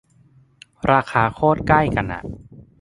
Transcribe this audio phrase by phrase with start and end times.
[0.91, 2.21] ราคาโคตรใกล้กันอ่ะ